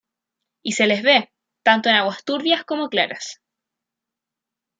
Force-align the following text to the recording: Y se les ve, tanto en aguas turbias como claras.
Y 0.63 0.71
se 0.71 0.87
les 0.87 1.03
ve, 1.03 1.31
tanto 1.61 1.87
en 1.89 1.95
aguas 1.95 2.23
turbias 2.23 2.63
como 2.63 2.89
claras. 2.89 3.39